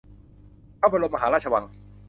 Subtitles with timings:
[0.79, 1.65] พระบรมมหาราชวัง